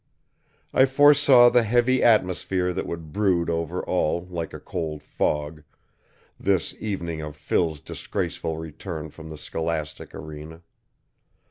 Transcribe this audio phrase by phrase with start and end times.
[0.73, 5.61] I foresaw the heavy atmosphere that would brood over all like a cold fog,
[6.39, 10.63] this evening of Phil's disgraceful return from the scholastic arena.